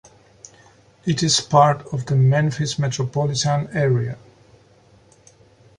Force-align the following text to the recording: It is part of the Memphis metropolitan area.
It 1.05 1.21
is 1.21 1.41
part 1.41 1.83
of 1.93 2.07
the 2.07 2.15
Memphis 2.15 2.79
metropolitan 2.79 3.67
area. 3.71 4.17